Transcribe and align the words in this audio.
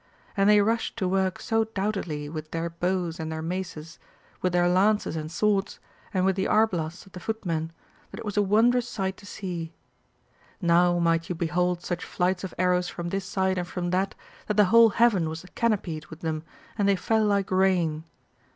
And 0.35 0.49
they 0.49 0.61
rushed 0.61 0.97
to 0.97 1.07
work 1.07 1.39
so 1.39 1.63
doughtily 1.63 2.27
with 2.27 2.49
their 2.49 2.71
bows 2.71 3.19
and 3.19 3.31
their 3.31 3.43
maces, 3.43 3.99
with 4.41 4.51
their 4.51 4.67
lances 4.67 5.15
and 5.15 5.31
swords, 5.31 5.79
and 6.11 6.25
with 6.25 6.35
the 6.35 6.47
arblasts 6.47 7.05
of 7.05 7.11
the 7.11 7.19
footmen, 7.19 7.71
that 8.09 8.19
it 8.19 8.25
was 8.25 8.35
a 8.35 8.41
wondrous 8.41 8.89
sight 8.89 9.15
to 9.17 9.27
see. 9.27 9.75
Now 10.59 10.97
might 10.97 11.29
you 11.29 11.35
behold 11.35 11.83
such 11.83 12.03
flights 12.03 12.43
of 12.43 12.55
arrows 12.57 12.89
from 12.89 13.09
this 13.09 13.25
side 13.25 13.59
and 13.59 13.67
from 13.67 13.91
that, 13.91 14.15
that 14.47 14.57
the 14.57 14.65
whole 14.73 14.89
heaven 14.89 15.29
was 15.29 15.45
canopied 15.53 16.07
with 16.07 16.21
them 16.21 16.41
and 16.79 16.89
they 16.89 16.95
fell 16.95 17.23
like 17.25 17.51
rain. 17.51 18.03